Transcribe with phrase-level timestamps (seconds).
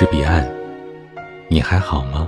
[0.00, 0.50] 是彼岸，
[1.46, 2.26] 你还好吗？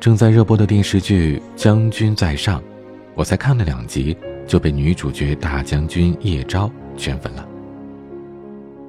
[0.00, 2.58] 正在热播的电视剧《将军在上》，
[3.14, 7.46] 我才看了两集就被女主角大将军叶昭圈粉了。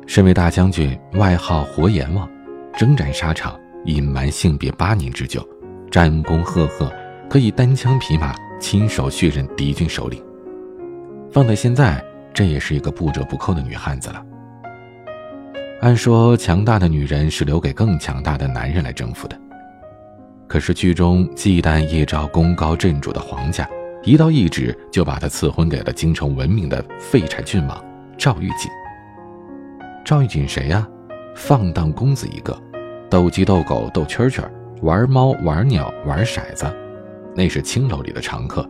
[0.08, 2.28] 身为大将军，外号活阎王，
[2.76, 3.56] 征战沙场，
[3.86, 5.48] 隐瞒性别八年之久，
[5.92, 6.92] 战功赫赫，
[7.30, 10.26] 可以单枪匹马亲手血刃敌军首领。
[11.32, 14.26] 放在现在，这也是一个不折不扣的女汉子了。
[15.80, 19.40] 按说，强大的女人是留给更强大的男人来征服的。
[20.48, 23.70] 可是剧中忌惮叶昭功高震主的皇家，
[24.04, 27.86] 一道懿旨就把他赐婚给了京城闻名的废柴郡王
[28.18, 28.72] 赵玉锦。
[30.04, 30.88] 赵玉锦谁呀？
[31.36, 32.60] 放荡公子一个，
[33.08, 34.44] 斗鸡斗狗斗蛐蛐，
[34.82, 36.66] 玩猫玩鸟玩骰子，
[37.36, 38.68] 那是青楼里的常客，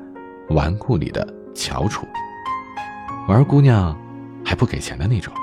[0.50, 2.06] 纨绔里的翘楚，
[3.30, 3.98] 玩姑娘
[4.44, 5.34] 还不给钱的那种。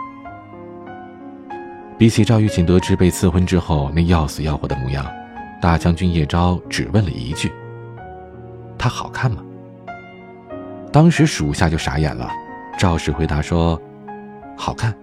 [1.96, 5.06] 比起赵玉锦得知被赐婚之后那要死要活的模样。
[5.60, 7.50] 大将军叶昭只问了一句
[8.76, 9.42] ：“她好看吗？”
[10.92, 12.28] 当时属下就傻眼了。
[12.76, 13.80] 赵氏回答说
[14.56, 14.94] ：“好看。”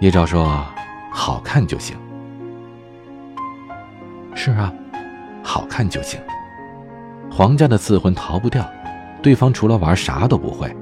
[0.00, 0.64] 叶昭说
[1.10, 1.96] ：“好看就行。”
[4.36, 4.72] 是啊，
[5.42, 6.20] 好看就行。
[7.30, 8.64] 皇家的赐婚逃不掉，
[9.22, 10.74] 对方除了玩啥都不会。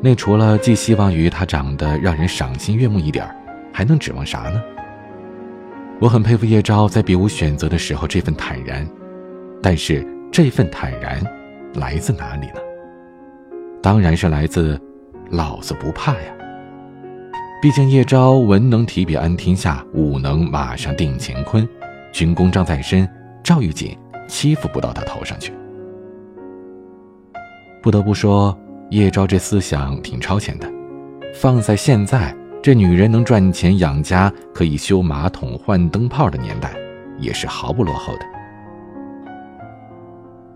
[0.00, 3.28] 那除了寄希望于他长得让人赏心悦目一点
[3.72, 4.62] 还能指望啥呢？
[5.98, 8.86] 我很佩服叶昭在别无选择的时候这份坦然，
[9.62, 11.22] 但是这份坦然
[11.74, 12.60] 来自哪里呢？
[13.82, 14.78] 当然是来自
[15.30, 16.34] “老子不怕呀”。
[17.62, 21.66] 毕竟叶昭文能提笔安天下，武能马上定乾坤，
[22.12, 23.08] 军功章在身，
[23.42, 23.96] 赵玉锦
[24.28, 25.52] 欺负不到他头上去。
[27.82, 28.56] 不得不说，
[28.90, 30.70] 叶昭这思想挺超前的，
[31.34, 32.34] 放在现在。
[32.62, 36.74] 这女人能赚钱养家，可以修马桶、换灯泡的年代，
[37.16, 38.20] 也是毫不落后的。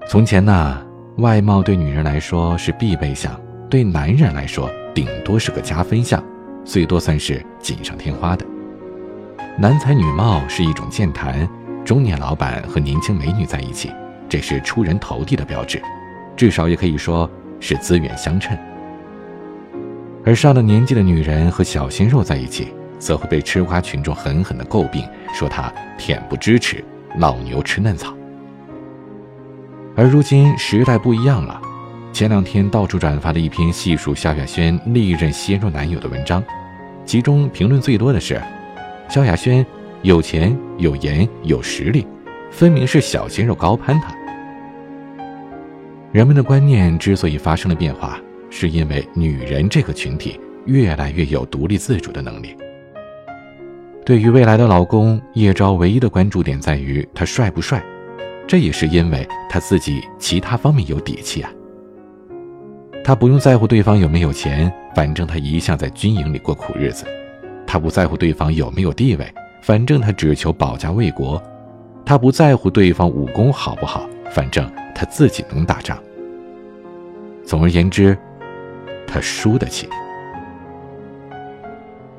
[0.08, 0.84] 从前呢，
[1.18, 3.38] 外貌对女人来说是必备项，
[3.68, 6.20] 对男人来说顶多是个加分项，
[6.64, 8.44] 最多算是锦上添花的。
[9.56, 11.48] 男才女貌是一种健谈，
[11.84, 13.92] 中年老板和年轻美女在一起，
[14.28, 15.80] 这是出人头地的标志，
[16.34, 17.30] 至少也可以说
[17.60, 18.56] 是资源相称。
[20.24, 26.84] 而上了年纪的女人和小鲜肉在一起，则会被吃瓜群众狠狠地诟病，说她恬不知耻，
[27.18, 28.14] 老牛吃嫩草。
[29.96, 31.60] 而如今时代不一样了，
[32.12, 36.42] 前两天到处转发了一篇细数萧亚轩历任鲜肉男友的文章，
[37.04, 38.40] 其中评论最多的是：
[39.08, 39.64] 萧亚轩
[40.02, 42.06] 有钱有颜有实力，
[42.50, 44.14] 分明是小鲜肉高攀他。
[46.12, 48.20] 人们的观念之所以发生了变化。
[48.52, 52.56] 是因为女人这个群体越来越有独立自主的能力。
[54.04, 57.80] 对于未来的老公叶昭，唯一的关注点在于他帅不帅，
[58.48, 61.50] 这也是因为他自己其他方面有底气啊。
[63.04, 67.04] 他不用在乎对方有没有钱，反正他一向在军营里过苦日子；
[67.64, 69.32] 他不在乎对方有没有地位，
[69.62, 71.40] 反正他只求保家卫国；
[72.04, 74.68] 他不在乎对方武功好不好，反正
[75.00, 75.98] 他自己能打仗。
[77.42, 78.14] 总而言之。
[79.12, 79.88] 他输得起，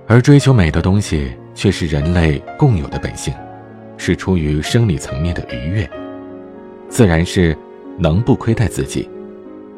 [0.07, 3.33] 而追求美的东西却是人类共有的本性，
[3.95, 5.89] 是出于生理层面的愉悦，
[6.89, 7.57] 自然是
[7.97, 9.09] 能不亏待自己，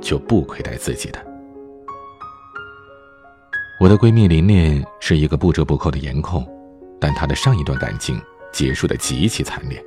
[0.02, 1.24] 就不亏待自己的。
[3.80, 6.44] 我的闺蜜琳琳是一个不折不扣的颜控，
[7.00, 8.20] 但她的上一段感情
[8.52, 9.80] 结束的极其惨烈。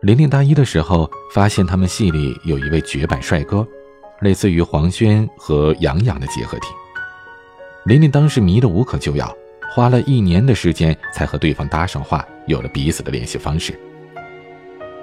[0.00, 3.66] 琳琳大一的时候，发现他们系里有一位绝版帅哥。
[4.20, 6.66] 类似于黄轩和杨洋的结合体，
[7.84, 9.32] 琳琳当时迷得无可救药，
[9.72, 13.78] 花了一年的时间才和对方搭上话，有了彼此的联系方式。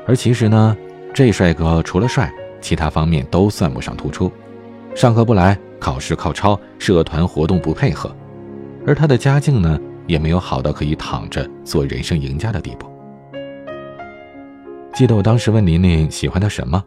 [0.06, 0.75] 而其实呢，
[1.14, 2.30] 这帅哥除了帅，
[2.60, 4.30] 其他方面都算不上突出，
[4.94, 8.14] 上课不来，考试靠抄，社团活动不配合，
[8.86, 12.94] 而他的家境呢，也没有好到可以躺着做人生赢家的地步。
[14.95, 16.81] 记得我当时问琳琳喜欢他什么？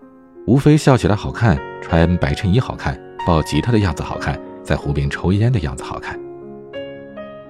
[0.47, 6.19] 无非笑起来好看，穿白衬衣好看，抱吉他的样子好看，在湖边抽烟的样子好看。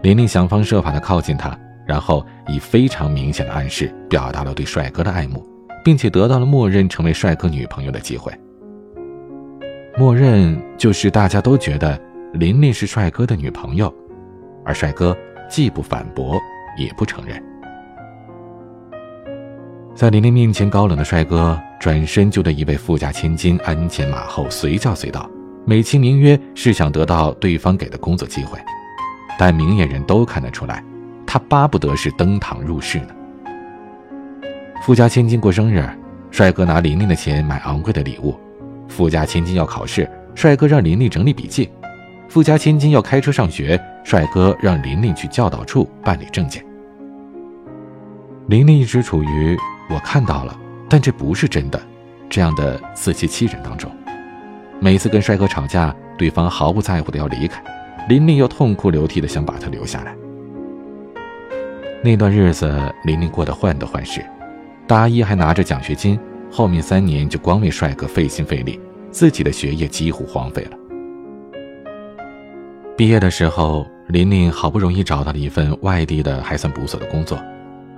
[0.03, 1.57] 琳琳想方设法的靠近他，
[1.87, 5.47] 然后以非常明显的暗示表达了对帅哥的爱慕，
[5.85, 8.33] 并且得到了默认成为帅哥女朋友的机会。
[9.97, 11.97] 默认就是大家都觉得
[12.33, 13.95] 琳琳是帅哥的女朋友，
[14.65, 15.17] 而帅哥
[15.49, 16.37] 既不反驳，
[16.77, 17.41] 也不承认。
[19.99, 21.61] 在琳琳面前高冷的帅哥。
[21.81, 25.29] 转身就对一位富家千金鞍前马后随叫随到，
[25.65, 28.59] 美其名曰是想得到对方给的工作机会。
[29.37, 30.85] 但明眼人都看得出来，
[31.27, 33.09] 他巴不得是登堂入室呢。
[34.83, 35.85] 富家千金过生日，
[36.31, 38.33] 帅哥拿琳琳的钱买昂贵的礼物；
[38.89, 41.69] 富家千金要考试，帅哥让琳琳整理笔记；
[42.29, 46.65] 富家千金要开车上学，帅哥让琳琳去教导处办理证件。
[48.47, 49.57] 琳琳一直处于
[49.89, 50.59] 我看到了，
[50.89, 51.81] 但这不是真的
[52.29, 53.91] 这样的自欺欺人当中。
[54.81, 57.63] 每次跟帅哥吵架，对方毫不在乎的要离开，
[58.09, 60.15] 琳琳又痛哭流涕的想把他留下来。
[62.03, 64.25] 那段日子，琳琳过得患得患失，
[64.87, 66.19] 大一还拿着奖学金，
[66.51, 68.79] 后面三年就光为帅哥费心费力，
[69.11, 70.77] 自己的学业几乎荒废了。
[72.97, 77.37] 毕业的时候，琳琳好不容易找到了一份外地的还算不错的工作。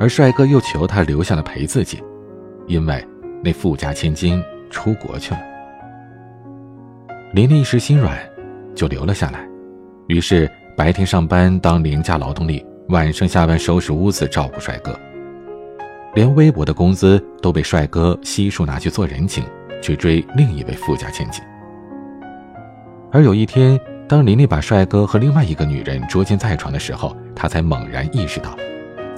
[0.00, 2.02] 而帅哥又求她留下来陪自己，
[2.67, 3.06] 因为
[3.44, 5.41] 那富家千金出国去了。
[7.35, 8.19] 琳琳一时心软，
[8.75, 9.47] 就留了下来。
[10.08, 14.99] 于是白天上班当廉价劳动力，晚上下班收拾屋子照顾帅哥。
[16.14, 19.44] 连微薄的工资都被帅哥悉数拿去做人情，
[19.82, 21.44] 去追另一位富家千金。
[23.12, 28.56] 而有一天，当琳琳把帅哥和另外一个女人捉奸在床的时候，她才猛然意识到。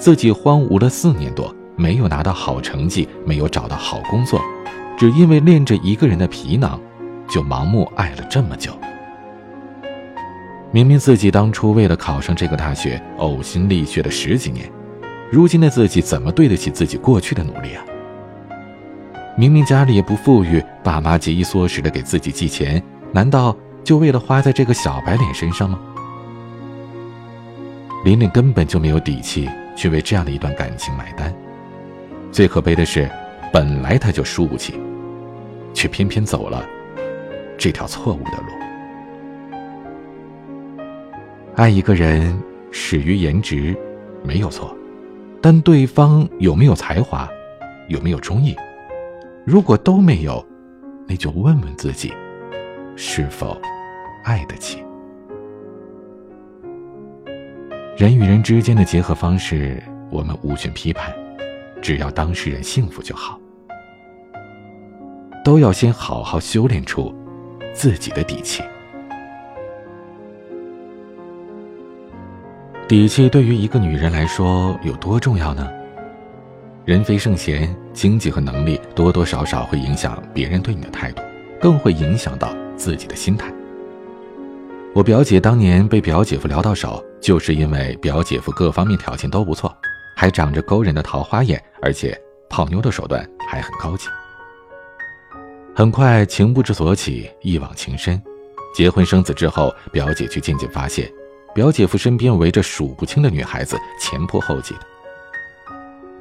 [0.03, 4.43] 自己荒芜了四年多，没有拿到好成绩，没有找到好工作，
[4.99, 6.81] 只因为恋着一个人的皮囊，
[7.29, 8.73] 就盲目爱了这么久。
[10.73, 14.69] 明明自己当初为了考上这个大学呕心沥血了十几年，
[15.31, 17.85] 如今的自己怎么对得起自己过去的努力啊？
[19.39, 22.83] 明明家里也不富裕，爸妈节衣缩食的给自己寄钱，
[23.13, 25.79] 难道就为了花在这个小白脸身上吗？
[28.05, 29.49] 琳琳根本就没有底气。
[29.75, 31.35] 去为这样的一段感情买单，
[32.31, 33.11] 最可悲的是，
[33.53, 34.75] 本来他就输不起，
[35.73, 36.65] 却偏偏走了
[37.59, 38.53] 这条错误的路。
[41.55, 42.41] 爱一个人
[42.71, 43.77] 始于颜值，
[44.23, 44.77] 没有错，
[45.41, 47.29] 但对方有没有才华，
[47.89, 48.57] 有没有忠义，
[49.45, 50.45] 如果都没有，
[51.07, 52.13] 那就问问自己，
[52.97, 53.61] 是否
[54.25, 54.83] 爱得起。
[58.03, 61.15] 人与人之间的结合方式，我们无权批判，
[61.81, 63.39] 只要当事人幸福就好。
[65.45, 67.15] 都要先好好修炼出
[67.73, 68.61] 自己的底气。
[72.89, 75.71] 底气对于一个女人来说有多重要呢？
[76.85, 81.23] 人非圣贤，经济和能力多多少少会影响别人对你的态度，
[81.61, 83.55] 更会影响到自己的心态。
[84.95, 89.75] 我表姐当年被表姐夫撩到手，就是因为表姐夫各方面条件都不错，
[90.15, 92.15] 还长着勾人的桃花眼，而且
[92.51, 94.07] 泡妞的手段还很高级。
[95.75, 98.23] 很快情不知所起，一往情深，
[98.75, 101.11] 结婚生子之后，表姐却渐渐发现，
[101.55, 104.81] 表姐夫身边围着数不清的女孩子，前仆后继的。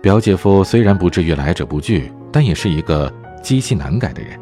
[0.02, 3.14] 表姐夫虽然不至于来者不拒，但也是一个
[3.44, 4.40] 积气难改的人。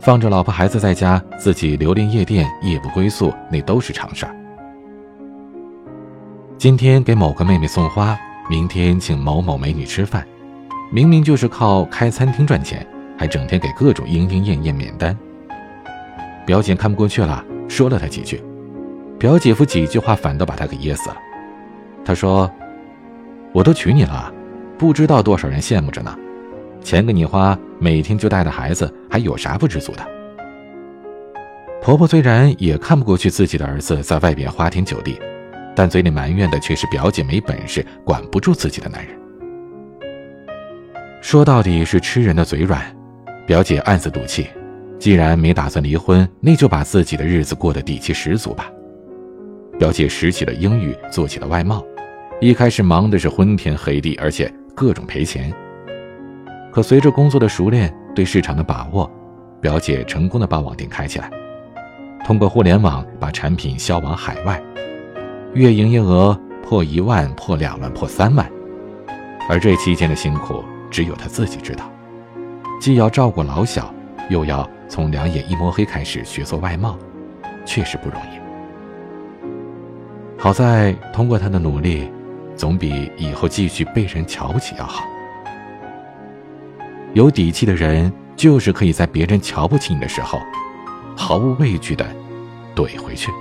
[0.00, 4.34] 放着老婆孩子在家，自己流连夜店，夜不归宿，那都是常事儿。
[6.56, 8.18] 今天给某个妹妹送花，
[8.48, 10.26] 明天请某某美女吃饭，
[10.90, 12.86] 明明就是靠开餐厅赚钱，
[13.18, 15.14] 还整天给各种莺莺燕燕免单。
[16.46, 18.42] 表姐看不过去了，说了他几句，
[19.18, 21.16] 表姐夫几句话反倒把他给噎死了。
[22.06, 22.50] 他说
[23.52, 24.32] ：“我都娶你了，
[24.78, 26.16] 不知道多少人羡慕着呢。”
[26.82, 30.06] 钱给你花，每天就带着孩子，还有啥不知足的？
[31.82, 35.18] 婆婆虽然也看不过去自己的儿子在外边花天酒地，
[35.74, 39.14] 但嘴里埋怨的却是表姐没本事，管不住自己的男人。
[41.22, 42.82] 说到底是吃人的嘴软，
[43.46, 44.46] 表姐暗自赌气，
[44.98, 48.70] 既然没打算离婚，那就把自己的日子过得底气十足吧。
[49.78, 51.82] 表姐拾起了英语，做起了外贸，
[52.40, 55.50] 一开始忙的是昏天黑地，而且各种赔钱。
[56.72, 59.10] 可随着工作的熟练，对市场的把握，
[59.60, 61.28] 表姐成功的把网店开起来，
[62.24, 64.62] 通过互联网把产品销往海外，
[65.52, 68.48] 月营业额破一万、破两万、破三万。
[69.48, 71.90] 而这期间的辛苦，只有她自己知道，
[72.80, 73.92] 既要照顾老小，
[74.28, 76.96] 又要从两眼一摸黑开始学做外贸，
[77.64, 78.38] 确实不容易。
[80.38, 82.08] 好在通过她的努力，
[82.54, 85.04] 总比以后继续被人瞧不起要好。
[87.12, 90.38] 有底气的人，就是可以在别人瞧不起你的时候，
[91.16, 92.06] 毫无畏惧的
[92.74, 93.32] 怼回去。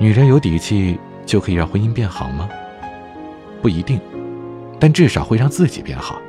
[0.00, 2.48] 女人有底气就可以让婚姻变好吗？
[3.62, 4.00] 不一定，
[4.80, 6.20] 但至少会让自己变好，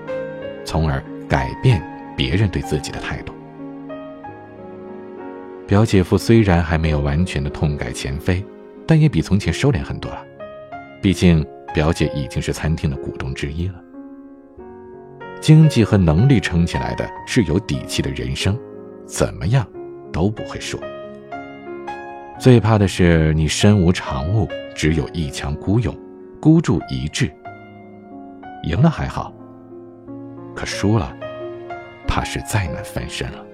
[0.64, 1.82] 从而改变
[2.16, 3.34] 别人对自己的态度。
[5.66, 8.46] 表姐夫虽然还没有完全的痛改前非，
[8.86, 10.24] 但也比从前收敛很多了。
[11.02, 13.74] 毕竟表姐已经是餐厅的股东之一了。
[15.42, 18.60] 经济和能力撑起来的是有底气的人生，
[19.06, 19.66] 怎么样
[20.12, 20.80] 都不会输。
[22.40, 25.96] 最怕的是你身无长物，只有一腔孤勇，
[26.42, 27.32] 孤注一掷。
[28.64, 29.32] 赢了还好，
[30.56, 31.16] 可输了，
[32.08, 33.46] 怕是再难翻身了。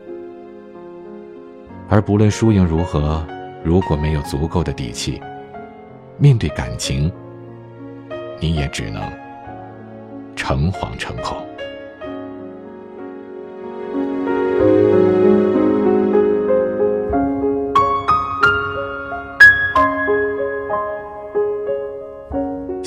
[1.89, 3.25] 而不论输赢如何，
[3.63, 5.21] 如果没有足够的底气，
[6.17, 7.11] 面对感情，
[8.39, 9.03] 你也只能
[10.35, 11.37] 诚惶诚恐。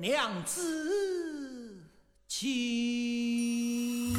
[0.00, 0.62] 娘子
[2.28, 4.12] 情，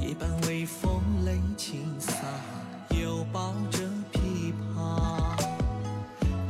[0.00, 2.12] 夜半微风泪轻洒，
[2.90, 3.78] 又抱着
[4.12, 5.40] 琵琶，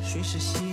[0.03, 0.70] 谁是醒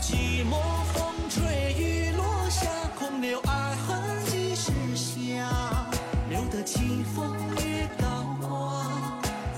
[0.00, 0.52] 寂寞
[0.92, 2.66] 风吹雨落下，
[2.98, 5.86] 空留爱恨几时下？
[6.28, 8.84] 留得清风月高挂，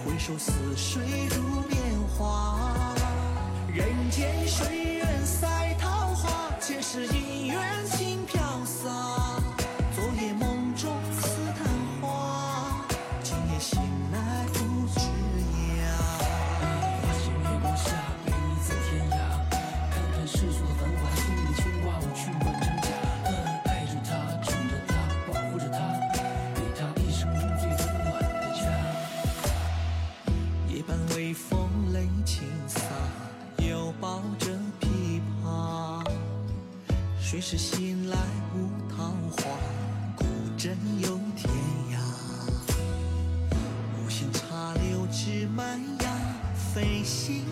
[0.04, 1.02] 回首似水
[37.48, 38.16] 是醒来
[38.56, 39.44] 无桃花，
[40.16, 40.24] 孤
[40.58, 41.48] 枕又天
[41.92, 41.96] 涯。
[44.04, 46.10] 无心插柳枝蔓芽，
[46.74, 47.44] 飞行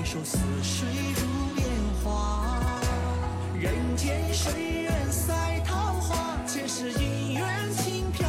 [0.00, 1.68] 回首似水如年
[2.02, 2.56] 华。
[3.54, 8.26] 人间水远赛桃花，前世姻缘轻飘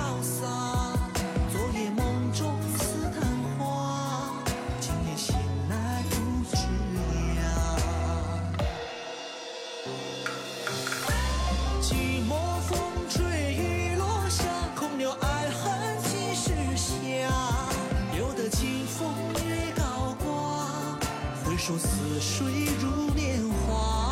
[21.61, 24.10] 说似水如年华。